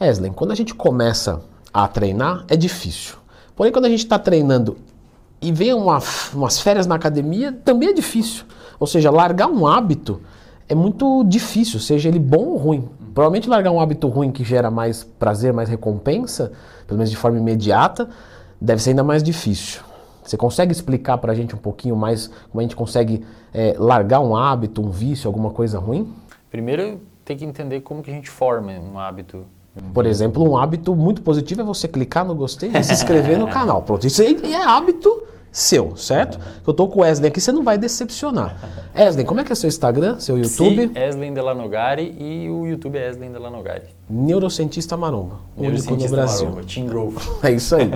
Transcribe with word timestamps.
Eslen, 0.00 0.32
quando 0.32 0.50
a 0.50 0.54
gente 0.54 0.74
começa 0.74 1.42
a 1.72 1.86
treinar, 1.86 2.44
é 2.48 2.56
difícil. 2.56 3.16
Porém, 3.54 3.70
quando 3.70 3.84
a 3.84 3.88
gente 3.88 4.00
está 4.00 4.18
treinando 4.18 4.78
e 5.42 5.52
vem 5.52 5.74
uma, 5.74 5.98
umas 6.32 6.60
férias 6.60 6.86
na 6.86 6.94
academia, 6.94 7.52
também 7.64 7.90
é 7.90 7.92
difícil. 7.92 8.44
Ou 8.78 8.86
seja, 8.86 9.10
largar 9.10 9.48
um 9.48 9.66
hábito 9.66 10.22
é 10.68 10.74
muito 10.74 11.22
difícil, 11.24 11.78
seja 11.78 12.08
ele 12.08 12.18
bom 12.18 12.46
ou 12.46 12.56
ruim. 12.56 12.88
Provavelmente 13.12 13.48
largar 13.48 13.70
um 13.70 13.80
hábito 13.80 14.08
ruim 14.08 14.30
que 14.30 14.44
gera 14.44 14.70
mais 14.70 15.04
prazer, 15.04 15.52
mais 15.52 15.68
recompensa, 15.68 16.52
pelo 16.86 16.96
menos 16.96 17.10
de 17.10 17.16
forma 17.16 17.38
imediata, 17.38 18.08
deve 18.60 18.80
ser 18.80 18.90
ainda 18.90 19.04
mais 19.04 19.22
difícil. 19.22 19.82
Você 20.22 20.36
consegue 20.36 20.72
explicar 20.72 21.18
para 21.18 21.32
a 21.32 21.34
gente 21.34 21.54
um 21.54 21.58
pouquinho 21.58 21.96
mais 21.96 22.28
como 22.50 22.60
a 22.60 22.62
gente 22.62 22.76
consegue 22.76 23.24
é, 23.52 23.74
largar 23.78 24.20
um 24.20 24.36
hábito, 24.36 24.80
um 24.80 24.90
vício, 24.90 25.28
alguma 25.28 25.50
coisa 25.50 25.78
ruim? 25.78 26.14
Primeiro, 26.50 27.00
tem 27.24 27.36
que 27.36 27.44
entender 27.44 27.80
como 27.80 28.02
que 28.02 28.10
a 28.10 28.14
gente 28.14 28.30
forma 28.30 28.72
um 28.72 28.98
hábito. 28.98 29.44
Por 29.94 30.04
exemplo, 30.04 30.48
um 30.48 30.56
hábito 30.56 30.94
muito 30.96 31.22
positivo 31.22 31.60
é 31.60 31.64
você 31.64 31.86
clicar 31.86 32.24
no 32.24 32.34
gostei 32.34 32.70
e 32.74 32.82
se 32.82 32.92
inscrever 32.92 33.38
no 33.38 33.46
canal. 33.48 33.82
Pronto, 33.82 34.06
isso 34.06 34.20
aí 34.20 34.36
é 34.52 34.62
hábito 34.62 35.22
seu, 35.52 35.96
certo? 35.96 36.38
Eu 36.66 36.72
tô 36.72 36.86
com 36.86 37.00
o 37.00 37.02
Wesley 37.02 37.28
aqui, 37.28 37.40
você 37.40 37.50
não 37.52 37.62
vai 37.62 37.76
decepcionar. 37.76 38.56
Wesley, 38.96 39.24
como 39.24 39.40
é 39.40 39.44
que 39.44 39.52
é 39.52 39.54
seu 39.54 39.68
Instagram, 39.68 40.18
seu 40.20 40.38
YouTube? 40.38 40.88
Sim, 40.88 40.92
Eslen 40.94 41.32
Delanogari 41.34 42.14
e 42.18 42.48
o 42.48 42.66
YouTube 42.66 42.96
é 42.96 43.08
Eslen 43.08 43.32
Delanogari. 43.32 43.86
Neurocientista 44.08 44.96
Maromba, 44.96 45.36
único 45.56 45.96
no 45.96 46.08
Brasil. 46.08 46.48
Maromba, 46.48 46.66
Team 46.66 46.86
Growth. 46.86 47.14
É 47.42 47.50
isso 47.50 47.74
aí. 47.74 47.90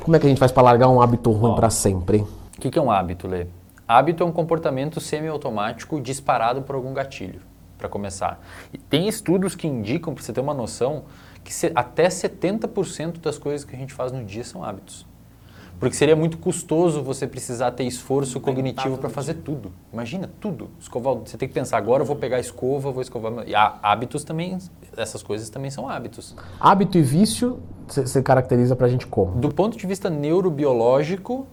como 0.00 0.16
é 0.16 0.18
que 0.18 0.26
a 0.26 0.28
gente 0.28 0.38
faz 0.38 0.52
para 0.52 0.62
largar 0.62 0.88
um 0.88 1.00
hábito 1.00 1.30
ruim 1.30 1.54
para 1.54 1.70
sempre? 1.70 2.18
O 2.18 2.60
que, 2.60 2.70
que 2.70 2.78
é 2.78 2.82
um 2.82 2.90
hábito, 2.90 3.26
Lê? 3.28 3.46
Hábito 3.86 4.22
é 4.22 4.26
um 4.26 4.32
comportamento 4.32 5.00
semiautomático 5.00 6.00
disparado 6.00 6.62
por 6.62 6.76
algum 6.76 6.94
gatilho, 6.94 7.40
para 7.80 7.88
começar. 7.88 8.38
E 8.72 8.78
tem 8.78 9.08
estudos 9.08 9.54
que 9.56 9.66
indicam, 9.66 10.14
para 10.14 10.22
você 10.22 10.32
ter 10.32 10.40
uma 10.40 10.54
noção, 10.54 11.04
que 11.42 11.52
se- 11.52 11.72
até 11.74 12.08
70% 12.10 13.18
das 13.20 13.38
coisas 13.38 13.64
que 13.64 13.74
a 13.74 13.78
gente 13.78 13.92
faz 13.94 14.12
no 14.12 14.22
dia 14.22 14.44
são 14.44 14.62
hábitos. 14.62 15.08
Porque 15.80 15.96
seria 15.96 16.14
muito 16.14 16.36
custoso 16.36 17.02
você 17.02 17.26
precisar 17.26 17.70
ter 17.70 17.84
esforço 17.84 18.38
cognitivo 18.38 18.98
para 18.98 19.08
fazer 19.08 19.32
tudo. 19.34 19.72
Imagina, 19.90 20.30
tudo. 20.38 20.68
Escovar, 20.78 21.14
o- 21.14 21.20
você 21.26 21.38
tem 21.38 21.48
que 21.48 21.54
pensar, 21.54 21.78
agora 21.78 22.02
eu 22.02 22.06
vou 22.06 22.16
pegar 22.16 22.36
a 22.36 22.40
escova, 22.40 22.92
vou 22.92 23.00
escovar... 23.00 23.32
meu- 23.32 23.48
E 23.48 23.54
há 23.54 23.78
hábitos 23.82 24.22
também, 24.22 24.58
essas 24.94 25.22
coisas 25.22 25.48
também 25.48 25.70
são 25.70 25.88
hábitos. 25.88 26.36
Hábito 26.60 26.98
e 26.98 27.02
vício, 27.02 27.60
você 27.88 28.22
caracteriza 28.22 28.76
pra 28.76 28.88
gente 28.88 29.06
como? 29.06 29.32
Do 29.40 29.48
ponto 29.54 29.78
de 29.78 29.86
vista 29.86 30.10
neurobiológico, 30.10 31.46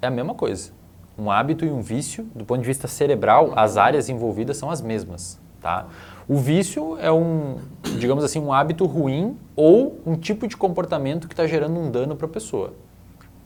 é 0.00 0.06
a 0.06 0.10
mesma 0.12 0.34
coisa. 0.34 0.70
Um 1.18 1.28
hábito 1.28 1.64
e 1.64 1.70
um 1.70 1.80
vício, 1.82 2.24
do 2.36 2.44
ponto 2.44 2.60
de 2.60 2.66
vista 2.66 2.86
cerebral, 2.86 3.52
as 3.56 3.76
áreas 3.76 4.08
envolvidas 4.08 4.56
são 4.56 4.70
as 4.70 4.80
mesmas, 4.80 5.40
tá? 5.62 5.86
O 6.28 6.36
vício 6.36 6.98
é 6.98 7.10
um, 7.10 7.58
digamos 7.98 8.24
assim, 8.24 8.40
um 8.40 8.52
hábito 8.52 8.84
ruim 8.84 9.36
ou 9.56 10.00
um 10.04 10.16
tipo 10.16 10.46
de 10.46 10.56
comportamento 10.56 11.28
que 11.28 11.34
está 11.34 11.46
gerando 11.46 11.78
um 11.78 11.90
dano 11.90 12.16
para 12.16 12.26
a 12.26 12.30
pessoa. 12.30 12.74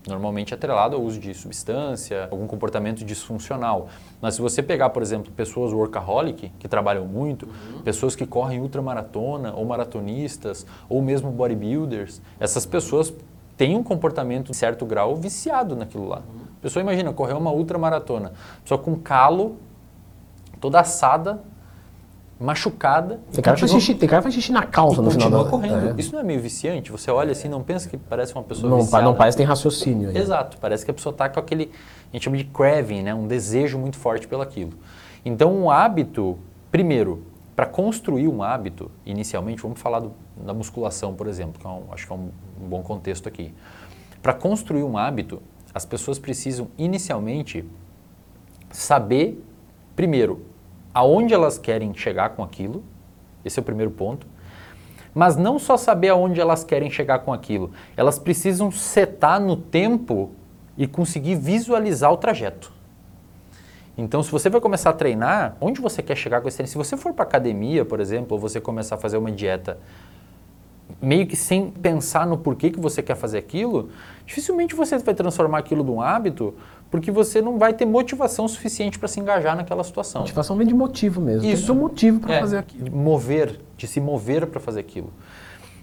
Normalmente 0.09 0.55
atrelado 0.55 0.95
ao 0.95 1.03
uso 1.03 1.19
de 1.19 1.35
substância, 1.35 2.29
algum 2.31 2.47
comportamento 2.47 3.05
disfuncional. 3.05 3.89
Mas 4.21 4.37
se 4.37 4.41
você 4.41 4.63
pegar, 4.63 4.91
por 4.91 5.03
exemplo, 5.03 5.33
pessoas 5.33 5.73
workaholic, 5.73 6.53
que 6.61 6.69
trabalham 6.69 7.05
muito, 7.05 7.49
pessoas 7.83 8.15
que 8.15 8.25
correm 8.25 8.61
ultramaratona, 8.61 9.53
ou 9.53 9.65
maratonistas, 9.65 10.65
ou 10.89 11.03
mesmo 11.03 11.33
bodybuilders, 11.33 12.23
essas 12.39 12.65
pessoas 12.65 13.13
têm 13.57 13.77
um 13.77 13.83
comportamento, 13.83 14.51
em 14.51 14.55
certo 14.55 14.87
grau, 14.87 15.17
viciado 15.17 15.75
naquilo 15.75 16.07
lá. 16.07 16.19
A 16.19 16.63
pessoa 16.63 16.81
imagina, 16.81 17.13
correr 17.13 17.35
uma 17.35 17.51
ultramaratona, 17.51 18.33
pessoa 18.63 18.79
com 18.79 18.95
calo, 18.95 19.57
toda 20.61 20.79
assada, 20.79 21.43
machucada. 22.39 23.21
Tem 23.33 23.43
cara, 23.43 23.55
que 23.57 23.61
faz 23.61 23.73
continua- 23.73 23.81
xixi, 23.81 23.95
tem 23.95 24.09
cara 24.09 24.23
faz 24.23 24.35
xixi 24.35 24.53
na 24.53 24.63
calça 24.63 25.01
no 25.01 25.11
final 25.11 25.31
continua 25.31 25.51
correndo. 25.51 25.97
É. 25.97 26.01
Isso 26.01 26.13
não 26.13 26.21
é 26.21 26.23
meio 26.23 26.41
viciante? 26.41 26.93
Você 26.93 27.11
olha 27.11 27.33
assim, 27.33 27.49
não 27.49 27.63
pensa 27.63 27.89
que 27.89 27.97
parece 27.97 28.35
uma 28.35 28.43
pessoa 28.43 28.69
Não, 28.71 28.81
viciada? 28.83 29.05
não 29.05 29.15
parece 29.15 29.37
que 29.37 29.43
tem 29.43 29.47
raciocínio. 29.47 30.11
aí. 30.11 30.19
Exato, 30.19 30.59
parece 30.59 30.85
que 30.85 30.91
a 30.91 30.95
pessoa 30.95 31.13
está 31.13 31.29
com 31.29 31.41
aquele, 31.41 31.71
a 32.11 32.17
gente 32.17 32.25
chama 32.25 32.37
de 32.37 32.45
craving, 32.45 33.03
né? 33.03 33.15
um 33.15 33.27
desejo 33.27 33.79
muito 33.79 33.97
forte 33.97 34.29
pelo 34.29 34.43
aquilo. 34.43 34.73
Então, 35.25 35.53
um 35.55 35.71
hábito, 35.71 36.39
primeiro, 36.71 37.23
para 37.55 37.65
construir 37.67 38.29
um 38.29 38.43
hábito, 38.43 38.91
inicialmente, 39.07 39.63
vamos 39.63 39.81
falar 39.81 40.01
do- 40.01 40.13
da 40.37 40.53
musculação, 40.53 41.15
por 41.15 41.27
exemplo, 41.27 41.59
que 41.59 41.67
é 41.67 41.71
um- 41.71 41.85
acho 41.91 42.07
que 42.07 42.13
é 42.13 42.17
um, 42.17 42.29
um 42.63 42.69
bom 42.69 42.83
contexto 42.83 43.27
aqui. 43.29 43.55
Para 44.23 44.35
construir 44.35 44.83
um 44.83 44.99
hábito, 44.99 45.41
as 45.75 45.87
pessoas 45.87 46.19
precisam, 46.19 46.69
inicialmente, 46.77 47.65
saber, 48.71 49.43
primeiro, 49.95 50.43
aonde 50.97 51.35
elas 51.35 51.59
querem 51.59 51.93
chegar 51.93 52.31
com 52.31 52.43
aquilo, 52.43 52.83
esse 53.45 53.59
é 53.59 53.61
o 53.61 53.65
primeiro 53.65 53.91
ponto. 53.91 54.27
Mas 55.15 55.37
não 55.37 55.59
só 55.59 55.77
saber 55.77 56.09
aonde 56.09 56.41
elas 56.41 56.65
querem 56.65 56.91
chegar 56.91 57.19
com 57.19 57.35
aquilo, 57.35 57.71
elas 57.99 58.19
precisam 58.19 58.71
setar 58.71 59.39
no 59.39 59.59
tempo 59.59 60.31
e 60.75 60.87
conseguir 60.87 61.35
visualizar 61.35 62.11
o 62.11 62.17
trajeto. 62.17 62.73
Então, 63.95 64.23
se 64.23 64.31
você 64.31 64.49
vai 64.49 64.59
começar 64.59 64.89
a 64.89 64.93
treinar, 64.95 65.59
onde 65.61 65.83
você 65.83 66.03
quer 66.03 66.17
chegar 66.17 66.41
com 66.41 66.49
esse 66.49 66.57
treino? 66.57 66.71
Se 66.71 66.79
você 66.79 66.97
for 66.97 67.13
para 67.13 67.25
academia, 67.25 67.85
por 67.85 68.01
exemplo, 68.01 68.35
ou 68.35 68.39
você 68.39 68.59
começar 68.59 68.95
a 68.95 68.99
fazer 68.99 69.19
uma 69.19 69.31
dieta 69.31 69.79
meio 71.01 71.27
que 71.27 71.37
sem 71.37 71.69
pensar 71.71 72.27
no 72.27 72.39
porquê 72.39 72.71
que 72.71 72.81
você 72.81 73.03
quer 73.03 73.17
fazer 73.17 73.39
aquilo, 73.39 73.91
dificilmente 74.25 74.75
você 74.75 74.99
vai 74.99 75.15
transformar 75.15 75.59
aquilo 75.59 75.85
num 75.85 76.01
hábito, 76.01 76.55
porque 76.91 77.11
você 77.11 77.43
não 77.43 77.59
vai 77.59 77.75
ter 77.75 77.85
motivação 77.85 78.47
suficiente 78.49 78.99
para 78.99 79.09
se 79.09 79.21
engajar 79.21 79.57
naquela 79.57 79.83
situação. 79.85 80.23
Motivação 80.23 80.57
vem 80.57 80.67
de 80.67 80.75
motivo 80.75 81.21
mesmo. 81.21 81.43
Tem 81.43 81.53
Isso. 81.53 81.67
ter 81.67 81.73
um 81.73 81.75
motivo 81.77 82.21
para 82.21 82.35
É, 82.35 82.41
fazer 82.41 82.59
aquilo. 82.59 82.97
Mover, 82.97 83.61
de 83.77 83.87
se 83.87 84.01
mover 84.01 84.47
para 84.47 84.61
fazer 84.61 84.81
aquilo. 84.81 85.13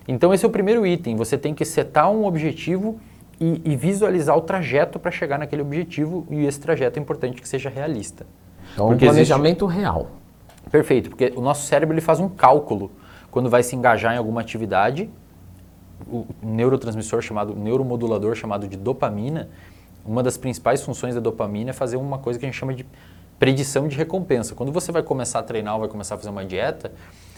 Então 0.07 0.33
esse 0.33 0.43
é 0.45 0.47
o 0.47 0.51
primeiro 0.51 0.85
item. 0.85 1.15
Você 1.15 1.37
tem 1.37 1.53
que 1.53 1.63
setar 1.65 2.09
um 2.09 2.25
objetivo 2.25 2.99
e, 3.39 3.61
e 3.65 3.75
visualizar 3.75 4.37
o 4.37 4.41
trajeto 4.41 4.99
para 4.99 5.11
chegar 5.11 5.37
naquele 5.37 5.61
objetivo 5.61 6.25
e 6.29 6.45
esse 6.45 6.59
trajeto 6.59 6.97
é 6.97 7.01
importante 7.01 7.41
que 7.41 7.47
seja 7.47 7.69
realista. 7.69 8.25
Então, 8.73 8.85
um 8.85 8.89
Porque 8.89 9.05
existe- 9.05 9.27
planejamento 9.29 9.65
real. 9.65 10.07
Perfeito, 10.71 11.09
porque 11.09 11.33
o 11.35 11.41
nosso 11.41 11.67
cérebro 11.67 11.93
ele 11.93 12.01
faz 12.01 12.19
um 12.19 12.29
cálculo 12.29 12.89
quando 13.33 13.49
vai 13.49 13.63
se 13.63 13.75
engajar 13.75 14.13
em 14.13 14.17
alguma 14.19 14.41
atividade. 14.41 15.09
O 16.07 16.27
neurotransmissor 16.39 17.19
chamado, 17.23 17.55
neuromodulador 17.55 18.35
chamado 18.35 18.67
de 18.67 18.77
dopamina, 18.77 19.49
uma 20.05 20.21
das 20.21 20.37
principais 20.37 20.83
funções 20.83 21.15
da 21.15 21.19
dopamina 21.19 21.71
é 21.71 21.73
fazer 21.73 21.97
uma 21.97 22.19
coisa 22.19 22.37
que 22.37 22.45
a 22.45 22.47
gente 22.47 22.59
chama 22.59 22.75
de 22.75 22.85
predição 23.39 23.87
de 23.87 23.97
recompensa. 23.97 24.53
Quando 24.53 24.71
você 24.71 24.91
vai 24.91 25.01
começar 25.01 25.39
a 25.39 25.43
treinar 25.43 25.73
ou 25.73 25.79
vai 25.79 25.89
começar 25.89 26.13
a 26.13 26.17
fazer 26.19 26.29
uma 26.29 26.45
dieta, 26.45 26.91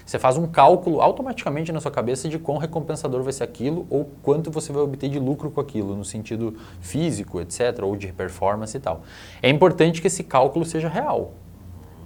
você 0.05 0.19
faz 0.19 0.35
um 0.35 0.45
cálculo 0.45 0.99
automaticamente 0.99 1.71
na 1.71 1.79
sua 1.79 1.91
cabeça 1.91 2.27
de 2.27 2.37
quão 2.37 2.57
recompensador 2.57 3.23
vai 3.23 3.31
ser 3.31 3.45
aquilo 3.45 3.87
ou 3.89 4.11
quanto 4.21 4.51
você 4.51 4.73
vai 4.73 4.83
obter 4.83 5.07
de 5.07 5.17
lucro 5.17 5.49
com 5.49 5.61
aquilo, 5.61 5.95
no 5.95 6.03
sentido 6.03 6.57
físico, 6.81 7.39
etc., 7.39 7.79
ou 7.83 7.95
de 7.95 8.11
performance 8.11 8.75
e 8.75 8.81
tal. 8.81 9.03
É 9.41 9.49
importante 9.49 10.01
que 10.01 10.07
esse 10.07 10.25
cálculo 10.25 10.65
seja 10.65 10.89
real. 10.89 11.31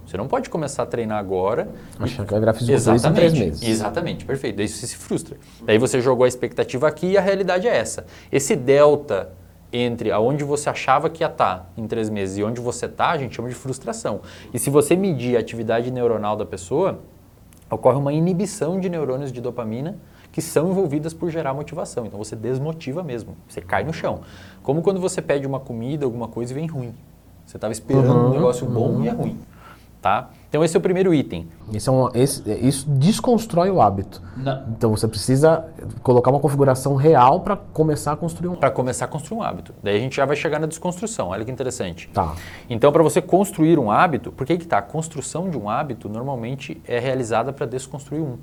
Você 0.10 0.18
não 0.18 0.28
pode 0.28 0.50
começar 0.50 0.82
a 0.82 0.86
treinar 0.88 1.20
agora 1.20 1.70
Achando 2.00 2.26
que 2.26 2.32
vai 2.32 2.40
virar 2.40 2.54
fisiculturista 2.54 3.10
em 3.10 3.14
três 3.14 3.32
meses. 3.32 3.62
Exatamente, 3.62 4.26
perfeito. 4.26 4.56
Daí 4.56 4.68
você 4.68 4.88
se 4.88 4.96
frustra. 4.96 5.38
Daí 5.64 5.78
você 5.78 6.02
jogou 6.02 6.24
a 6.24 6.28
expectativa 6.28 6.88
aqui 6.88 7.12
e 7.12 7.18
a 7.18 7.22
realidade 7.22 7.68
é 7.68 7.78
essa. 7.78 8.08
Esse 8.32 8.56
delta 8.56 9.30
entre 9.72 10.12
aonde 10.12 10.44
você 10.44 10.68
achava 10.68 11.12
que 11.12 11.24
ia 11.24 11.28
estar 11.28 11.72
em 11.78 11.86
três 11.86 12.10
meses 12.10 12.40
e 12.40 12.44
onde 12.44 12.60
você 12.60 12.88
está, 12.88 13.12
a 13.12 13.20
gente 13.20 13.36
chama 13.36 13.50
de 13.50 13.54
frustração. 13.54 14.22
E 14.52 14.58
se 14.58 14.72
você 14.72 14.96
medir 14.96 15.38
a 15.38 15.42
atividade 15.42 15.92
neuronal 15.92 16.36
da 16.36 16.46
pessoa, 16.46 16.98
ocorre 17.70 18.00
uma 18.00 18.12
inibição 18.12 18.80
de 18.80 18.90
neurônios 18.90 19.32
de 19.32 19.40
dopamina 19.40 19.96
que 20.32 20.42
são 20.42 20.72
envolvidas 20.72 21.14
por 21.14 21.30
gerar 21.30 21.54
motivação. 21.54 22.08
Então 22.08 22.18
você 22.18 22.36
desmotiva 22.36 23.04
mesmo, 23.04 23.38
você 23.48 23.62
cai 23.62 23.84
no 23.84 23.94
chão. 23.94 24.22
Como 24.64 24.82
quando 24.82 25.00
você 25.00 25.22
pede 25.22 25.46
uma 25.46 25.60
comida, 25.60 26.04
alguma 26.04 26.28
coisa 26.28 26.52
e 26.52 26.56
vem 26.56 26.66
ruim. 26.66 26.96
Você 27.46 27.58
estava 27.58 27.72
esperando 27.72 28.12
um 28.12 28.30
negócio 28.32 28.66
bom 28.66 29.04
e 29.04 29.08
é 29.08 29.12
ruim. 29.12 29.38
Tá? 30.02 30.30
Então 30.48 30.64
esse 30.64 30.78
é 30.78 30.80
o 30.80 30.82
primeiro 30.82 31.14
item. 31.14 31.50
Isso, 31.74 31.90
é 31.90 31.94
um- 31.94 32.10
esse- 32.14 32.42
isso 32.66 32.90
desconstrói 32.90 33.70
o 33.70 33.82
hábito. 33.82 34.22
Então 34.70 34.92
você 34.92 35.10
precisa 35.10 35.66
colocar 36.02 36.32
uma 36.32 36.40
configuração 36.40 36.96
real 36.96 37.42
para 37.42 37.58
começar 37.58 38.14
a 38.14 38.16
construir 38.16 38.48
um 38.48 38.56
Para 38.56 38.72
começar 38.72 39.04
a 39.06 39.08
construir 39.10 39.40
um 39.40 39.44
hábito. 39.44 39.74
Daí 39.84 39.98
a 39.98 40.00
gente 40.00 40.16
já 40.16 40.26
vai 40.26 40.38
chegar 40.38 40.58
na 40.58 40.68
desconstrução. 40.68 41.28
Olha 41.30 41.44
que 41.44 41.52
interessante. 41.52 42.10
Tá. 42.14 42.34
Então, 42.70 42.94
para 42.94 43.04
você 43.04 43.22
construir 43.22 43.78
um 43.78 43.92
hábito, 43.92 44.32
por 44.32 44.48
que 44.48 44.58
que 44.58 44.66
tá? 44.66 44.78
A 44.78 44.82
construção 44.82 45.50
de 45.50 45.58
um 45.58 45.70
hábito 45.70 46.08
normalmente 46.08 46.82
é 46.88 46.98
realizada 46.98 47.52
para 47.52 47.66
desconstruir 47.66 48.22
um. 48.22 48.38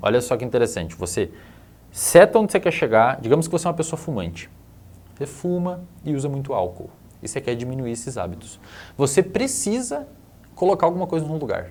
Olha 0.00 0.20
só 0.20 0.36
que 0.36 0.44
interessante. 0.44 0.94
Você 0.94 1.30
seta 1.90 2.38
onde 2.38 2.52
você 2.52 2.60
quer 2.60 2.70
chegar. 2.72 3.20
Digamos 3.20 3.48
que 3.48 3.52
você 3.52 3.66
é 3.66 3.68
uma 3.70 3.76
pessoa 3.76 3.98
fumante. 3.98 4.48
Você 5.16 5.26
fuma 5.26 5.80
e 6.04 6.14
usa 6.14 6.28
muito 6.28 6.54
álcool. 6.54 6.88
E 7.20 7.26
você 7.28 7.40
quer 7.40 7.54
diminuir 7.56 7.90
esses 7.90 8.16
hábitos. 8.16 8.58
Você 8.96 9.22
precisa 9.24 10.06
colocar 10.54 10.86
alguma 10.86 11.06
coisa 11.06 11.26
no 11.26 11.36
lugar. 11.36 11.70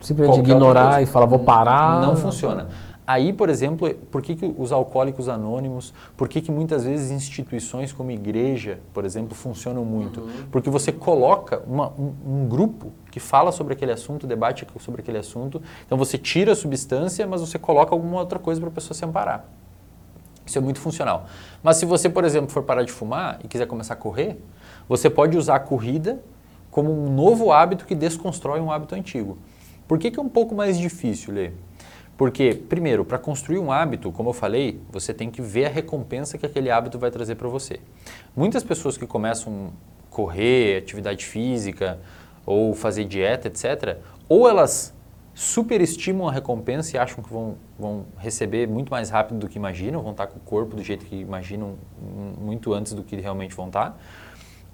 Simplesmente 0.00 0.38
Qualquer 0.38 0.50
ignorar 0.50 1.02
e 1.02 1.06
falar, 1.06 1.26
vou 1.26 1.38
parar. 1.38 2.02
Não 2.02 2.16
funciona. 2.16 2.68
Aí, 3.06 3.34
por 3.34 3.50
exemplo, 3.50 3.92
por 4.10 4.22
que, 4.22 4.34
que 4.34 4.54
os 4.56 4.72
alcoólicos 4.72 5.28
anônimos, 5.28 5.92
por 6.16 6.26
que, 6.26 6.40
que 6.40 6.50
muitas 6.50 6.84
vezes 6.84 7.10
instituições 7.10 7.92
como 7.92 8.10
igreja, 8.10 8.78
por 8.94 9.04
exemplo, 9.04 9.34
funcionam 9.34 9.84
muito? 9.84 10.22
Uhum. 10.22 10.46
Porque 10.50 10.70
você 10.70 10.90
coloca 10.90 11.62
uma, 11.66 11.92
um, 11.98 12.14
um, 12.26 12.48
grupo 12.48 12.92
que 13.10 13.20
fala 13.20 13.52
sobre 13.52 13.74
aquele 13.74 13.92
assunto, 13.92 14.26
debate 14.26 14.66
sobre 14.80 15.02
aquele 15.02 15.18
assunto, 15.18 15.60
então 15.84 15.98
você 15.98 16.16
tira 16.16 16.52
a 16.52 16.56
substância, 16.56 17.26
mas 17.26 17.42
você 17.42 17.58
coloca 17.58 17.94
alguma 17.94 18.20
outra 18.20 18.38
coisa 18.38 18.58
para 18.58 18.70
a 18.70 18.72
pessoa 18.72 18.96
se 18.96 19.04
amparar. 19.04 19.44
Isso 20.46 20.56
é 20.56 20.60
muito 20.60 20.80
funcional. 20.80 21.26
Mas 21.62 21.76
se 21.76 21.84
você, 21.84 22.08
por 22.08 22.24
exemplo, 22.24 22.50
for 22.50 22.62
parar 22.62 22.84
de 22.84 22.92
fumar 22.92 23.38
e 23.44 23.48
quiser 23.48 23.66
começar 23.66 23.94
a 23.94 23.96
correr, 23.98 24.40
você 24.88 25.10
pode 25.10 25.36
usar 25.36 25.56
a 25.56 25.60
corrida 25.60 26.22
como 26.74 26.90
um 26.92 27.08
novo 27.08 27.52
hábito 27.52 27.86
que 27.86 27.94
desconstrói 27.94 28.58
um 28.58 28.68
hábito 28.68 28.96
antigo. 28.96 29.38
Por 29.86 29.96
que, 29.96 30.10
que 30.10 30.18
é 30.18 30.22
um 30.22 30.28
pouco 30.28 30.56
mais 30.56 30.76
difícil, 30.76 31.32
Lê? 31.32 31.52
Porque, 32.16 32.52
primeiro, 32.52 33.04
para 33.04 33.16
construir 33.16 33.60
um 33.60 33.70
hábito, 33.70 34.10
como 34.10 34.30
eu 34.30 34.32
falei, 34.32 34.80
você 34.90 35.14
tem 35.14 35.30
que 35.30 35.40
ver 35.40 35.66
a 35.66 35.68
recompensa 35.68 36.36
que 36.36 36.44
aquele 36.44 36.72
hábito 36.72 36.98
vai 36.98 37.12
trazer 37.12 37.36
para 37.36 37.46
você. 37.46 37.78
Muitas 38.34 38.64
pessoas 38.64 38.96
que 38.96 39.06
começam 39.06 39.70
a 40.02 40.12
correr, 40.12 40.78
atividade 40.78 41.24
física 41.24 42.00
ou 42.44 42.74
fazer 42.74 43.04
dieta, 43.04 43.46
etc., 43.46 43.98
ou 44.28 44.48
elas 44.48 44.92
superestimam 45.32 46.26
a 46.26 46.32
recompensa 46.32 46.96
e 46.96 46.98
acham 46.98 47.22
que 47.22 47.32
vão, 47.32 47.54
vão 47.78 48.04
receber 48.18 48.66
muito 48.66 48.90
mais 48.90 49.10
rápido 49.10 49.38
do 49.38 49.48
que 49.48 49.56
imaginam, 49.56 50.02
vão 50.02 50.10
estar 50.10 50.26
com 50.26 50.38
o 50.38 50.42
corpo 50.42 50.74
do 50.74 50.82
jeito 50.82 51.04
que 51.04 51.14
imaginam 51.14 51.76
muito 52.40 52.74
antes 52.74 52.94
do 52.94 53.04
que 53.04 53.14
realmente 53.14 53.54
vão 53.54 53.68
estar, 53.68 53.96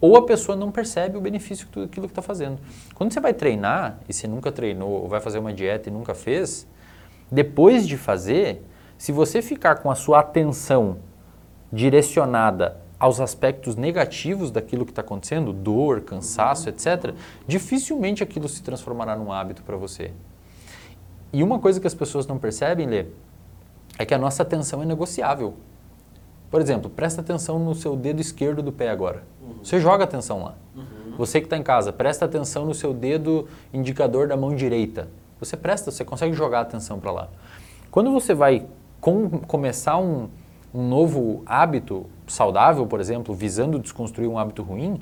ou 0.01 0.17
a 0.17 0.25
pessoa 0.25 0.57
não 0.57 0.71
percebe 0.71 1.19
o 1.19 1.21
benefício 1.21 1.67
daquilo 1.67 2.07
que 2.07 2.13
está 2.13 2.23
fazendo. 2.23 2.59
Quando 2.95 3.13
você 3.13 3.21
vai 3.21 3.35
treinar 3.35 3.99
e 4.09 4.13
você 4.13 4.27
nunca 4.27 4.51
treinou, 4.51 5.03
ou 5.03 5.09
vai 5.09 5.21
fazer 5.21 5.39
uma 5.39 5.53
dieta 5.53 5.89
e 5.89 5.93
nunca 5.93 6.15
fez, 6.15 6.67
depois 7.31 7.87
de 7.87 7.97
fazer, 7.97 8.63
se 8.97 9.13
você 9.13 9.43
ficar 9.43 9.77
com 9.77 9.91
a 9.91 9.95
sua 9.95 10.21
atenção 10.21 10.99
direcionada 11.73 12.81
aos 12.99 13.21
aspectos 13.21 13.77
negativos 13.77 14.51
daquilo 14.51 14.85
que 14.85 14.93
está 14.93 15.01
acontecendo, 15.01 15.53
dor, 15.53 16.03
cansaço, 16.03 16.69
etc., 16.69 17.15
dificilmente 17.47 18.23
aquilo 18.23 18.49
se 18.49 18.63
transformará 18.63 19.17
num 19.17 19.33
hábito 19.33 19.63
para 19.63 19.77
você. 19.77 20.13
E 21.33 21.43
uma 21.43 21.59
coisa 21.59 21.81
que 21.81 21.87
as 21.87 21.95
pessoas 21.95 22.27
não 22.27 22.39
percebem, 22.39 22.87
Lê, 22.87 23.07
é 23.99 24.05
que 24.05 24.13
a 24.13 24.19
nossa 24.19 24.43
atenção 24.43 24.83
é 24.83 24.85
negociável. 24.85 25.55
Por 26.51 26.61
exemplo, 26.61 26.91
presta 26.91 27.21
atenção 27.21 27.59
no 27.59 27.75
seu 27.75 27.97
dedo 27.97 28.21
esquerdo 28.21 28.63
do 28.63 28.73
pé 28.73 28.91
agora. 28.91 29.23
Uhum. 29.41 29.55
Você 29.63 29.81
joga 29.81 30.05
atenção 30.05 30.43
lá. 30.43 30.55
Uhum. 30.75 31.17
Você 31.17 31.41
que 31.41 31.47
está 31.47 31.57
em 31.57 31.63
casa, 31.63 31.93
presta 31.93 32.25
atenção 32.25 32.65
no 32.65 32.75
seu 32.75 32.93
dedo 32.93 33.49
indicador 33.73 34.29
da 34.29 34.37
mão 34.37 34.55
direita. 34.55 35.09
Você 35.39 35.57
presta, 35.57 35.91
você 35.91 36.05
consegue 36.05 36.35
jogar 36.35 36.61
atenção 36.61 37.01
para 37.01 37.11
lá. 37.11 37.29
Quando 37.91 38.13
você 38.13 38.35
vai 38.35 38.67
com, 39.01 39.29
começar 39.41 39.99
um, 39.99 40.29
um 40.73 40.87
novo 40.87 41.43
hábito 41.47 42.07
saudável, 42.27 42.87
por 42.87 43.01
exemplo, 43.01 43.35
visando 43.35 43.79
desconstruir 43.79 44.29
um 44.29 44.39
hábito 44.39 44.63
ruim, 44.63 45.01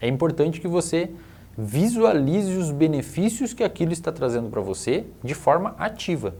é 0.00 0.08
importante 0.08 0.60
que 0.60 0.68
você 0.68 1.10
visualize 1.56 2.56
os 2.56 2.70
benefícios 2.70 3.52
que 3.52 3.62
aquilo 3.62 3.92
está 3.92 4.10
trazendo 4.10 4.48
para 4.48 4.60
você 4.60 5.06
de 5.22 5.34
forma 5.34 5.74
ativa. 5.78 6.34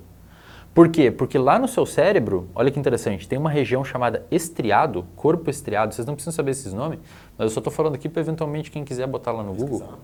Por 0.75 0.89
quê? 0.89 1.11
Porque 1.11 1.37
lá 1.37 1.59
no 1.59 1.69
seu 1.69 1.85
cérebro, 1.85 2.49
olha 2.55 2.71
que 2.71 2.79
interessante, 2.79 3.29
tem 3.29 3.39
uma 3.39 3.51
região 3.51 3.85
chamada 3.85 4.25
estriado, 4.31 5.05
corpo 5.15 5.51
estriado. 5.51 5.95
Vocês 5.95 6.07
não 6.07 6.15
precisam 6.15 6.33
saber 6.33 6.53
esses 6.53 6.73
nomes, 6.73 6.99
mas 7.37 7.47
eu 7.47 7.51
só 7.51 7.61
estou 7.61 7.73
falando 7.73 7.95
aqui 7.95 8.09
para 8.09 8.23
eventualmente 8.23 8.71
quem 8.71 8.83
quiser 8.83 9.07
botar 9.07 9.33
lá 9.33 9.43
no 9.43 9.53
Google. 9.53 9.99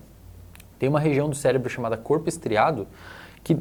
Tem 0.77 0.87
uma 0.87 0.99
região 0.99 1.27
do 1.27 1.35
cérebro 1.35 1.69
chamada 1.69 1.97
corpo 1.97 2.29
estriado 2.29 2.87
que 3.43 3.57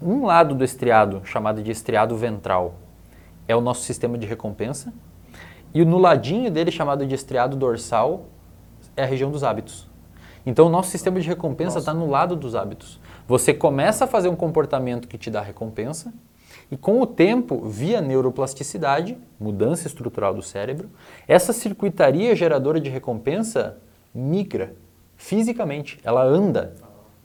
um 0.00 0.24
lado 0.24 0.54
do 0.54 0.62
estriado, 0.62 1.20
chamado 1.24 1.62
de 1.62 1.70
estriado 1.72 2.16
ventral, 2.16 2.74
é 3.48 3.56
o 3.56 3.60
nosso 3.60 3.82
sistema 3.82 4.16
de 4.16 4.26
recompensa, 4.26 4.92
e 5.74 5.84
no 5.84 5.98
ladinho 5.98 6.50
dele, 6.50 6.70
chamado 6.70 7.04
de 7.04 7.14
estriado 7.14 7.56
dorsal, 7.56 8.26
é 8.96 9.02
a 9.02 9.06
região 9.06 9.30
dos 9.30 9.42
hábitos. 9.42 9.88
Então, 10.44 10.66
o 10.66 10.70
nosso 10.70 10.90
sistema 10.90 11.20
de 11.20 11.26
recompensa 11.26 11.80
está 11.80 11.92
no 11.92 12.08
lado 12.08 12.36
dos 12.36 12.54
hábitos. 12.54 13.00
Você 13.26 13.52
começa 13.52 14.04
a 14.04 14.06
fazer 14.06 14.28
um 14.28 14.36
comportamento 14.36 15.08
que 15.08 15.18
te 15.18 15.28
dá 15.28 15.40
recompensa, 15.40 16.14
e 16.70 16.76
com 16.76 17.00
o 17.00 17.06
tempo, 17.06 17.64
via 17.66 18.00
neuroplasticidade, 18.00 19.16
mudança 19.38 19.86
estrutural 19.86 20.34
do 20.34 20.42
cérebro, 20.42 20.90
essa 21.28 21.52
circuitaria 21.52 22.34
geradora 22.34 22.80
de 22.80 22.90
recompensa 22.90 23.78
migra 24.14 24.74
fisicamente, 25.16 25.98
ela 26.02 26.24
anda 26.24 26.74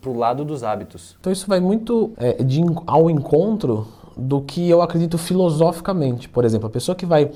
para 0.00 0.10
o 0.10 0.16
lado 0.16 0.44
dos 0.44 0.64
hábitos. 0.64 1.16
Então 1.20 1.32
isso 1.32 1.46
vai 1.46 1.60
muito 1.60 2.12
é, 2.16 2.42
de, 2.42 2.60
ao 2.86 3.08
encontro 3.08 3.86
do 4.16 4.40
que 4.40 4.68
eu 4.68 4.82
acredito 4.82 5.16
filosoficamente. 5.16 6.28
Por 6.28 6.44
exemplo, 6.44 6.66
a 6.66 6.70
pessoa 6.70 6.94
que 6.94 7.06
vai 7.06 7.30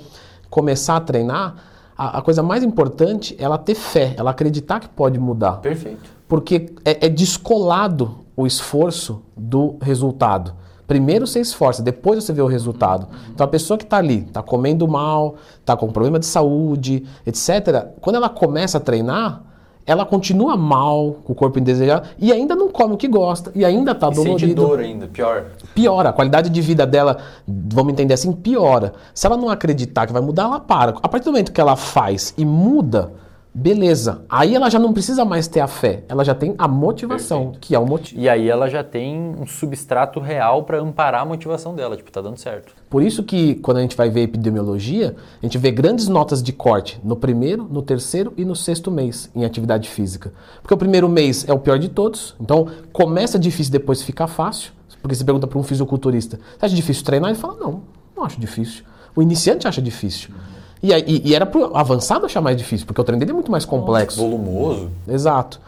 começar 0.51 0.97
a 0.97 1.01
treinar, 1.01 1.57
a, 1.97 2.19
a 2.19 2.23
coisa 2.23 2.43
mais 2.43 2.63
importante 2.63 3.37
é 3.39 3.45
ela 3.45 3.57
ter 3.57 3.75
fé, 3.75 4.15
ela 4.17 4.31
acreditar 4.31 4.81
que 4.81 4.89
pode 4.89 5.19
mudar. 5.19 5.59
Perfeito. 5.59 6.11
Porque 6.29 6.75
é, 6.85 7.07
é 7.07 7.09
descolado 7.09 8.27
o 8.37 8.47
esforço 8.47 9.23
do 9.37 9.77
resultado. 9.81 10.55
Primeiro 10.87 11.27
você 11.27 11.41
esforça, 11.41 11.83
depois 11.83 12.23
você 12.23 12.33
vê 12.33 12.41
o 12.41 12.47
resultado. 12.47 13.09
Então 13.31 13.44
a 13.44 13.49
pessoa 13.49 13.77
que 13.77 13.85
está 13.85 13.97
ali, 13.97 14.25
está 14.27 14.43
comendo 14.43 14.87
mal, 14.87 15.35
está 15.59 15.77
com 15.77 15.88
problema 15.91 16.19
de 16.19 16.27
saúde, 16.27 17.05
etc., 17.27 17.88
quando 18.00 18.17
ela 18.17 18.29
começa 18.29 18.79
a 18.79 18.81
treinar, 18.81 19.43
ela 19.87 20.05
continua 20.05 20.56
mal, 20.56 21.19
com 21.25 21.33
o 21.33 21.37
corpo 21.37 21.61
indesejado, 21.61 22.09
e 22.19 22.33
ainda 22.33 22.56
não 22.56 22.69
come 22.69 22.94
o 22.94 22.97
que 22.97 23.06
gosta, 23.06 23.53
e 23.55 23.65
ainda 23.65 23.93
está 23.93 24.11
dolorido. 24.11 24.41
Sente 24.41 24.55
dor 24.55 24.81
ainda, 24.81 25.06
pior. 25.06 25.44
Piora, 25.75 26.09
a 26.09 26.12
qualidade 26.12 26.50
de 26.50 26.61
vida 26.61 26.85
dela, 26.85 27.19
vamos 27.47 27.93
entender 27.93 28.15
assim, 28.15 28.33
piora. 28.33 28.94
Se 29.15 29.27
ela 29.27 29.37
não 29.37 29.49
acreditar 29.49 30.06
que 30.06 30.12
vai 30.12 30.21
mudar, 30.21 30.44
ela 30.44 30.59
para. 30.59 30.97
A 31.03 31.09
partir 31.09 31.27
do 31.27 31.31
momento 31.31 31.53
que 31.53 31.61
ela 31.61 31.77
faz 31.77 32.35
e 32.37 32.44
muda, 32.44 33.12
Beleza. 33.58 34.20
Aí 34.29 34.55
ela 34.55 34.69
já 34.69 34.79
não 34.79 34.93
precisa 34.93 35.25
mais 35.25 35.49
ter 35.49 35.61
a 35.61 35.67
fé, 35.67 36.05
ela 36.11 36.23
já 36.23 36.35
tem 36.35 36.55
a 36.58 36.69
motivação, 36.69 37.44
Perfeito. 37.44 37.61
que 37.61 37.75
é 37.75 37.79
o 37.79 37.87
motivo. 37.87 38.20
E 38.20 38.29
aí 38.29 38.50
ela 38.50 38.69
já 38.69 38.85
tem 38.85 39.19
um 39.19 39.47
substrato 39.47 40.20
real 40.20 40.64
para 40.64 40.79
amparar 40.79 41.23
a 41.23 41.25
motivação 41.25 41.75
dela, 41.75 41.97
tipo, 41.97 42.12
tá 42.12 42.20
dando 42.20 42.37
certo. 42.37 42.75
Por 42.91 43.03
isso 43.03 43.23
que 43.23 43.55
quando 43.55 43.79
a 43.79 43.81
gente 43.81 43.97
vai 43.97 44.11
ver 44.11 44.25
epidemiologia, 44.25 45.17
a 45.43 45.47
gente 45.47 45.56
vê 45.56 45.70
grandes 45.70 46.06
notas 46.06 46.43
de 46.43 46.53
corte 46.53 47.00
no 47.03 47.17
primeiro, 47.17 47.64
no 47.64 47.81
terceiro 47.81 48.35
e 48.37 48.44
no 48.44 48.55
sexto 48.55 48.91
mês 48.91 49.31
em 49.35 49.43
atividade 49.43 49.88
física. 49.88 50.35
Porque 50.61 50.75
o 50.75 50.76
primeiro 50.76 51.09
mês 51.09 51.49
é 51.49 51.52
o 51.55 51.59
pior 51.59 51.79
de 51.79 51.88
todos, 51.88 52.37
então 52.38 52.69
começa 52.93 53.38
difícil, 53.38 53.73
depois 53.73 54.02
fica 54.02 54.26
fácil. 54.26 54.73
Porque 55.00 55.14
você 55.14 55.25
pergunta 55.25 55.47
para 55.47 55.59
um 55.59 55.62
fisiculturista, 55.62 56.38
você 56.59 56.67
acha 56.67 56.75
difícil 56.76 57.05
treinar? 57.05 57.31
Ele 57.31 57.38
fala, 57.38 57.55
não, 57.59 57.81
não 58.14 58.23
acho 58.23 58.38
difícil. 58.38 58.85
O 59.14 59.23
iniciante 59.23 59.67
acha 59.67 59.81
difícil. 59.81 60.29
Uhum. 60.29 60.56
E, 60.82 60.93
e, 60.93 61.28
e 61.28 61.34
era 61.34 61.46
pro 61.46 61.76
avançado 61.76 62.26
achar 62.26 62.40
mais 62.40 62.56
difícil, 62.56 62.87
porque 62.87 63.00
o 63.00 63.05
treino 63.05 63.19
dele 63.20 63.32
é 63.32 63.34
muito 63.34 63.50
mais 63.50 63.64
complexo. 63.64 64.20
Nossa, 64.20 64.31
volumoso. 64.31 64.90
Exato. 65.08 65.61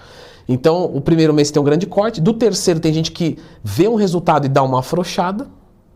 Então, 0.49 0.85
o 0.85 1.01
primeiro 1.01 1.35
mês 1.35 1.51
tem 1.51 1.61
um 1.61 1.65
grande 1.65 1.87
corte, 1.87 2.21
do 2.21 2.33
terceiro 2.33 2.81
tem 2.81 2.93
gente 2.93 3.13
que 3.13 3.39
vê 3.63 3.87
um 3.87 3.97
resultado 3.97 4.47
e 4.47 4.49
dá 4.49 4.63
uma 4.63 4.81
afrouxada, 4.81 5.47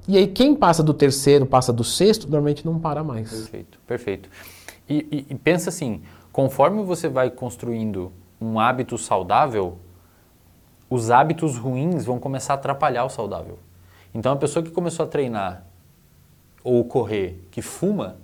e 0.07 0.17
aí 0.19 0.27
quem 0.27 0.55
passa 0.55 0.83
do 0.83 0.93
terceiro, 0.93 1.47
passa 1.47 1.73
do 1.73 1.85
sexto, 1.85 2.25
normalmente 2.25 2.65
não 2.67 2.79
para 2.79 3.03
mais. 3.03 3.31
Perfeito, 3.31 3.79
perfeito. 3.87 4.29
E, 4.89 5.07
e, 5.11 5.27
e 5.31 5.35
pensa 5.37 5.71
assim, 5.71 6.03
conforme 6.31 6.83
você 6.83 7.09
vai 7.09 7.31
construindo 7.31 8.13
um 8.41 8.59
hábito 8.59 8.99
saudável, 8.99 9.79
os 10.91 11.11
hábitos 11.11 11.57
ruins 11.57 12.05
vão 12.05 12.19
começar 12.19 12.55
a 12.55 12.57
atrapalhar 12.57 13.05
o 13.05 13.09
saudável. 13.09 13.59
Então, 14.15 14.33
a 14.33 14.37
pessoa 14.37 14.63
que 14.63 14.71
começou 14.71 15.05
a 15.05 15.09
treinar 15.09 15.65
ou 16.63 16.85
correr, 16.85 17.43
que 17.51 17.63
fuma, 17.63 18.17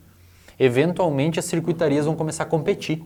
eventualmente 0.59 1.39
as 1.39 1.45
circuitarias 1.45 2.07
vão 2.07 2.17
começar 2.17 2.45
a 2.45 2.47
competir. 2.47 3.03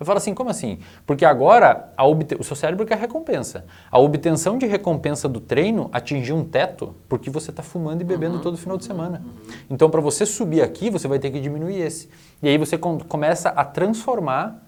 Eu 0.00 0.06
falo 0.06 0.16
assim, 0.16 0.32
como 0.32 0.48
assim? 0.48 0.78
Porque 1.04 1.26
agora 1.26 1.92
o 2.38 2.42
seu 2.42 2.56
cérebro 2.56 2.86
quer 2.86 2.96
recompensa. 2.96 3.66
A 3.90 3.98
obtenção 3.98 4.56
de 4.56 4.64
recompensa 4.64 5.28
do 5.28 5.40
treino 5.40 5.90
atingiu 5.92 6.36
um 6.36 6.44
teto 6.44 6.94
porque 7.06 7.28
você 7.28 7.50
está 7.50 7.62
fumando 7.62 8.00
e 8.00 8.04
bebendo 8.04 8.36
uhum. 8.36 8.40
todo 8.40 8.56
final 8.56 8.78
de 8.78 8.86
semana. 8.86 9.22
Uhum. 9.22 9.54
Então, 9.68 9.90
para 9.90 10.00
você 10.00 10.24
subir 10.24 10.62
aqui, 10.62 10.88
você 10.88 11.06
vai 11.06 11.18
ter 11.18 11.30
que 11.30 11.38
diminuir 11.38 11.82
esse. 11.82 12.08
E 12.42 12.48
aí 12.48 12.56
você 12.56 12.78
com 12.78 12.98
começa 12.98 13.50
a 13.50 13.62
transformar 13.62 14.66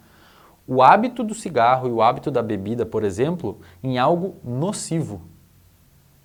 o 0.66 0.82
hábito 0.82 1.24
do 1.24 1.34
cigarro 1.34 1.88
e 1.88 1.92
o 1.92 2.02
hábito 2.02 2.30
da 2.30 2.42
bebida, 2.42 2.84
por 2.84 3.02
exemplo, 3.02 3.58
em 3.82 3.98
algo 3.98 4.36
nocivo. 4.44 5.22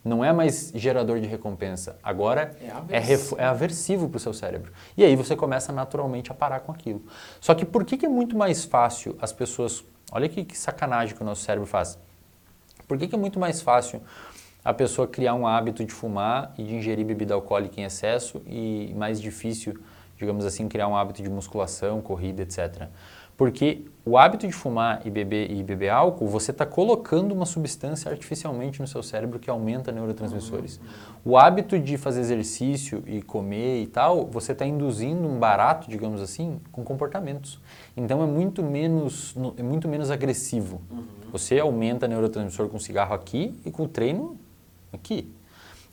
Não 0.08 0.24
é 0.24 0.32
mais 0.32 0.72
gerador 0.74 1.20
de 1.20 1.28
recompensa. 1.28 2.00
Agora 2.02 2.56
é 2.62 2.72
aversivo, 2.72 3.36
é, 3.38 3.44
é 3.44 3.46
aversivo 3.46 4.10
para 4.10 4.18
o 4.18 4.20
seu 4.20 4.34
cérebro. 4.34 4.72
E 4.96 5.04
aí 5.04 5.16
você 5.16 5.36
começa 5.36 5.74
naturalmente 5.74 6.32
a 6.32 6.34
parar 6.34 6.62
com 6.62 6.72
aquilo. 6.72 7.04
Só 7.42 7.54
que 7.54 7.66
por 7.66 7.84
que, 7.84 7.98
que 7.98 8.06
é 8.06 8.10
muito 8.10 8.38
mais 8.38 8.64
fácil 8.64 9.18
as 9.22 9.34
pessoas. 9.34 9.84
Olha 10.12 10.30
que, 10.30 10.46
que 10.46 10.58
sacanagem 10.58 11.16
que 11.16 11.22
o 11.22 11.26
nosso 11.26 11.44
cérebro 11.44 11.68
faz. 11.68 12.00
Por 12.88 12.98
que, 12.98 13.08
que 13.08 13.16
é 13.16 13.18
muito 13.18 13.38
mais 13.40 13.62
fácil 13.62 14.02
a 14.64 14.74
pessoa 14.74 15.08
criar 15.08 15.34
um 15.34 15.46
hábito 15.46 15.84
de 15.84 15.94
fumar 15.94 16.54
e 16.58 16.64
de 16.64 16.76
ingerir 16.76 17.06
bebida 17.06 17.34
alcoólica 17.34 17.80
em 17.80 17.84
excesso 17.84 18.42
e 18.46 18.94
mais 18.98 19.22
difícil, 19.22 19.80
digamos 20.18 20.46
assim, 20.46 20.68
criar 20.68 20.88
um 20.88 20.96
hábito 20.96 21.22
de 21.22 21.30
musculação, 21.30 22.02
corrida, 22.02 22.42
etc. 22.42 22.88
Porque 23.38 23.86
o 24.04 24.18
hábito 24.18 24.48
de 24.48 24.54
fumar 24.54 25.02
e 25.06 25.12
beber, 25.12 25.52
e 25.52 25.62
beber 25.62 25.90
álcool, 25.90 26.28
você 26.28 26.50
está 26.50 26.66
colocando 26.66 27.34
uma 27.34 27.46
substância 27.46 28.10
artificialmente 28.10 28.82
no 28.82 28.88
seu 28.88 29.04
cérebro 29.04 29.38
que 29.38 29.48
aumenta 29.48 29.92
neurotransmissores. 29.92 30.80
O 31.24 31.38
hábito 31.38 31.78
de 31.78 31.98
fazer 31.98 32.22
exercício 32.22 33.04
e 33.06 33.22
comer 33.22 33.84
e 33.84 33.86
tal, 33.86 34.26
você 34.26 34.54
está 34.54 34.66
induzindo 34.66 35.28
um 35.28 35.38
barato, 35.38 35.88
digamos 35.88 36.20
assim, 36.20 36.60
com 36.72 36.84
comportamentos. 36.84 37.62
Então 37.96 38.24
é 38.24 38.26
muito 38.26 38.64
menos, 38.64 39.36
é 39.56 39.62
muito 39.62 39.88
menos 39.88 40.10
agressivo. 40.10 40.82
Você 41.32 41.60
aumenta 41.60 42.08
neurotransmissor 42.08 42.70
com 42.70 42.80
cigarro 42.80 43.14
aqui 43.14 43.54
e 43.64 43.70
com 43.70 43.84
o 43.84 43.88
treino 43.88 44.36
aqui. 44.92 45.32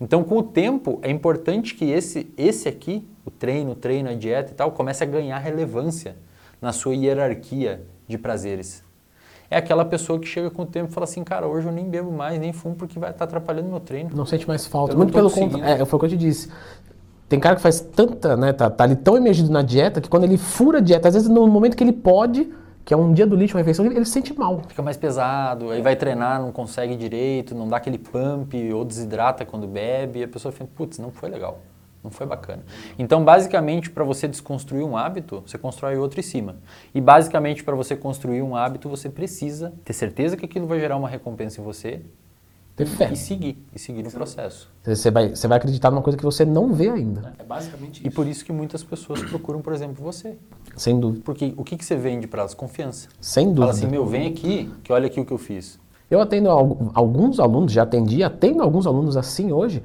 Então, 0.01 0.25
com 0.25 0.39
o 0.39 0.43
tempo, 0.43 0.99
é 1.03 1.11
importante 1.11 1.75
que 1.75 1.85
esse, 1.85 2.33
esse 2.37 2.69
aqui, 2.69 3.07
o 3.25 3.31
treino, 3.31 3.73
o 3.73 3.75
treino, 3.75 4.11
a 4.11 4.15
dieta 4.15 4.53
e 4.53 4.55
tal, 4.55 4.73
comece 4.73 5.03
a 5.03 5.07
ganhar 5.07 5.39
relevância 5.39 6.17
na 6.61 6.73
sua 6.73 6.95
hierarquia 6.95 7.83
de 8.07 8.19
prazeres. 8.19 8.85
É 9.51 9.59
aquela 9.59 9.85
pessoa 9.85 10.19
que 10.19 10.27
chega 10.27 10.51
com 10.51 10.63
o 10.63 10.67
tempo 10.67 10.91
e 10.91 10.93
fala 10.93 11.05
assim, 11.05 11.23
cara, 11.23 11.47
hoje 11.47 11.67
eu 11.67 11.73
nem 11.73 11.89
bebo 11.89 12.11
mais, 12.11 12.39
nem 12.41 12.53
fumo 12.53 12.75
porque 12.75 12.99
vai 12.99 13.11
estar 13.11 13.19
tá 13.19 13.25
atrapalhando 13.25 13.69
meu 13.69 13.81
treino. 13.81 14.11
Não 14.15 14.27
sente 14.27 14.49
mais 14.49 14.67
falta. 14.67 14.97
Muito 14.97 15.13
pelo 15.13 15.31
contrário. 15.31 15.83
É, 15.83 15.85
foi 15.85 15.97
o 15.97 16.01
que 16.01 16.07
eu 16.07 16.11
te 16.11 16.17
disse. 16.17 16.51
Tem 17.29 17.39
cara 17.39 17.57
que 17.57 17.63
faz 17.63 17.81
tanta, 17.81 18.37
né, 18.37 18.53
tá, 18.53 18.69
tá 18.71 18.85
ali 18.85 18.97
tão 18.97 19.17
emergido 19.17 19.51
na 19.51 19.63
dieta 19.63 20.01
que 20.01 20.09
quando 20.09 20.25
ele 20.25 20.37
fura 20.37 20.79
a 20.79 20.81
dieta, 20.81 21.09
às 21.09 21.15
vezes 21.15 21.29
no 21.29 21.47
momento 21.47 21.77
que 21.77 21.85
ele 21.85 21.93
pode, 21.93 22.53
que 22.85 22.93
é 22.93 22.97
um 22.97 23.13
dia 23.13 23.27
do 23.27 23.35
lixo, 23.35 23.55
uma 23.55 23.61
refeição, 23.61 23.85
ele, 23.85 23.97
ele 23.97 24.05
sente 24.05 24.37
mal. 24.37 24.61
Fica 24.69 24.83
mais 24.83 24.97
pesado, 24.97 25.71
aí 25.71 25.81
vai 25.81 25.97
treinar, 25.97 26.41
não 26.41 26.53
consegue 26.53 26.97
direito, 26.97 27.55
não 27.55 27.69
dá 27.69 27.79
aquele 27.79 27.99
pump 27.99 28.55
ou 28.73 28.85
desidrata 28.85 29.45
quando 29.45 29.67
bebe, 29.67 30.21
e 30.21 30.25
a 30.25 30.29
pessoa 30.29 30.53
fica, 30.53 30.67
putz, 30.75 30.99
não 30.99 31.11
foi 31.11 31.31
legal. 31.31 31.61
Não 32.05 32.11
foi 32.11 32.27
bacana. 32.27 32.63
Então, 32.99 33.25
basicamente, 33.25 33.91
para 33.91 34.05
você 34.05 34.29
desconstruir 34.29 34.85
um 34.85 34.95
hábito, 34.95 35.43
você 35.47 35.57
constrói 35.57 35.97
outro 35.97 36.21
em 36.21 36.23
cima. 36.23 36.57
E, 36.95 37.01
basicamente, 37.01 37.65
para 37.65 37.75
você 37.75 37.97
construir 37.97 38.43
um 38.43 38.55
hábito, 38.55 38.91
você 38.91 39.09
precisa 39.09 39.73
ter 39.83 39.95
certeza 39.95 40.37
que 40.37 40.45
aquilo 40.45 40.67
vai 40.67 40.79
gerar 40.79 40.99
uma 40.99 41.09
recompensa 41.09 41.63
em 41.63 41.65
você. 41.65 42.03
Ter 42.77 42.87
fé. 42.87 43.11
E 43.11 43.17
seguir, 43.17 43.65
e 43.75 43.79
seguir 43.79 44.03
no 44.03 44.11
processo. 44.11 44.69
Você 44.85 45.11
vai, 45.11 45.31
você 45.31 45.47
vai 45.47 45.59
acreditar 45.59 45.91
numa 45.91 46.03
coisa 46.03 46.19
que 46.19 46.25
você 46.25 46.45
não 46.45 46.75
vê 46.75 46.91
ainda. 46.91 47.33
É 47.39 47.45
basicamente 47.45 48.01
isso. 48.01 48.07
E 48.07 48.11
por 48.11 48.27
isso 48.27 48.45
que 48.45 48.53
muitas 48.53 48.83
pessoas 48.83 49.23
procuram, 49.23 49.63
por 49.63 49.73
exemplo, 49.73 50.05
você. 50.05 50.37
Sem 50.77 50.99
dúvida. 50.99 51.23
Porque 51.25 51.55
o 51.57 51.65
que, 51.65 51.77
que 51.77 51.85
você 51.85 51.97
vende 51.97 52.27
para 52.27 52.41
elas? 52.41 52.53
Confiança. 52.53 53.09
Sem 53.21 53.47
dúvida. 53.47 53.63
Fala 53.63 53.73
assim, 53.73 53.87
meu, 53.87 54.05
vem 54.05 54.27
aqui, 54.27 54.71
que 54.83 54.93
olha 54.93 55.07
aqui 55.07 55.21
o 55.21 55.25
que 55.25 55.33
eu 55.33 55.39
fiz. 55.39 55.79
Eu 56.11 56.21
atendo 56.21 56.51
alguns 56.51 57.41
alunos, 57.41 57.73
já 57.73 57.85
atendi, 57.85 58.23
atendo 58.23 58.63
alguns 58.63 58.87
alunos 58.87 59.17
assim 59.17 59.53
hoje, 59.53 59.83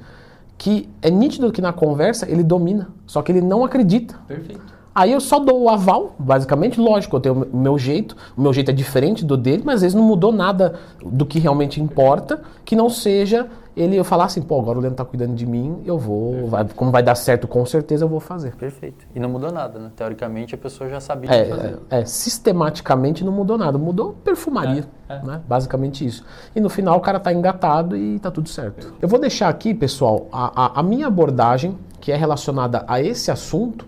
que 0.60 0.89
é 1.01 1.10
nítido 1.10 1.54
que 1.54 1.62
na 1.62 1.72
conversa 1.72 2.30
ele 2.30 2.44
domina, 2.44 2.89
só 3.08 3.22
que 3.22 3.32
ele 3.32 3.39
não 3.39 3.63
acredita. 3.63 4.16
Perfeito. 4.28 4.78
Aí 4.93 5.12
eu 5.12 5.22
só 5.22 5.39
dou 5.39 5.62
o 5.63 5.69
aval, 5.69 6.15
basicamente, 6.17 6.79
lógico, 6.79 7.15
eu 7.15 7.19
tenho 7.19 7.48
o 7.51 7.58
meu 7.58 7.77
jeito, 7.77 8.15
o 8.36 8.41
meu 8.41 8.51
jeito 8.51 8.72
é 8.72 8.74
diferente 8.74 9.24
do 9.24 9.38
dele, 9.38 9.63
mas 9.65 9.75
às 9.75 9.81
vezes 9.81 9.96
não 9.96 10.03
mudou 10.03 10.31
nada 10.31 10.75
do 11.03 11.25
que 11.25 11.39
realmente 11.39 11.81
importa, 11.81 12.41
que 12.65 12.75
não 12.75 12.89
seja 12.89 13.48
ele 13.79 13.96
eu 13.96 14.03
falar 14.03 14.25
assim, 14.25 14.41
pô, 14.41 14.60
agora 14.60 14.77
o 14.77 14.81
Leandro 14.81 14.98
tá 14.98 15.05
cuidando 15.05 15.34
de 15.34 15.46
mim, 15.46 15.81
eu 15.86 15.98
vou, 15.98 16.48
vai, 16.48 16.67
como 16.75 16.91
vai 16.91 17.01
dar 17.01 17.15
certo 17.15 17.48
com 17.48 17.65
certeza, 17.65 18.03
eu 18.03 18.10
vou 18.10 18.19
fazer. 18.19 18.53
Perfeito. 18.55 19.05
E 19.15 19.19
não 19.19 19.29
mudou 19.29 19.51
nada, 19.51 19.79
né? 19.79 19.89
Teoricamente 19.96 20.53
a 20.53 20.58
pessoa 20.58 20.89
já 20.89 21.00
sabia 21.00 21.31
é, 21.31 21.46
fazer. 21.46 21.79
É, 21.89 22.00
é, 22.01 22.05
sistematicamente 22.05 23.24
não 23.24 23.31
mudou 23.31 23.58
nada, 23.58 23.77
mudou 23.77 24.13
perfumaria, 24.24 24.86
é, 25.08 25.15
é. 25.15 25.24
né? 25.24 25.41
Basicamente 25.48 26.05
isso. 26.05 26.25
E 26.53 26.60
no 26.60 26.69
final 26.69 26.98
o 26.98 27.00
cara 27.00 27.19
tá 27.19 27.31
engatado 27.31 27.96
e 27.96 28.19
tá 28.19 28.29
tudo 28.29 28.50
certo. 28.50 28.93
Eu 29.01 29.08
vou 29.08 29.19
deixar 29.19 29.48
aqui, 29.48 29.74
pessoal, 29.74 30.27
a, 30.31 30.65
a, 30.65 30.79
a 30.81 30.84
minha 30.84 31.08
abordagem, 31.08 31.77
que 32.01 32.12
é 32.12 32.17
relacionada 32.17 32.84
a 32.86 33.01
esse 33.01 33.31
assunto, 33.31 33.88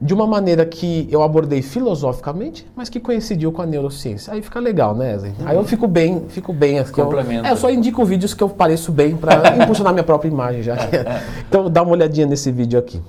de 0.00 0.14
uma 0.14 0.26
maneira 0.26 0.64
que 0.64 1.08
eu 1.10 1.22
abordei 1.22 1.60
filosoficamente, 1.60 2.64
mas 2.76 2.88
que 2.88 3.00
coincidiu 3.00 3.50
com 3.50 3.62
a 3.62 3.66
neurociência. 3.66 4.32
Aí 4.32 4.40
fica 4.40 4.60
legal, 4.60 4.94
né, 4.94 5.18
Zé? 5.18 5.32
Aí 5.44 5.56
eu 5.56 5.64
fico 5.64 5.88
bem, 5.88 6.24
fico 6.28 6.52
bem. 6.52 6.78
Aqui 6.78 6.92
Complemento. 6.92 7.44
Eu, 7.44 7.50
é, 7.50 7.52
eu 7.52 7.56
só 7.56 7.68
indico 7.68 8.04
vídeos 8.04 8.32
que 8.32 8.42
eu 8.42 8.48
pareço 8.48 8.92
bem 8.92 9.16
para 9.16 9.56
impulsionar 9.56 9.92
minha 9.92 10.04
própria 10.04 10.28
imagem 10.28 10.62
já. 10.62 10.76
então 11.48 11.68
dá 11.68 11.82
uma 11.82 11.92
olhadinha 11.92 12.26
nesse 12.26 12.52
vídeo 12.52 12.78
aqui. 12.78 13.00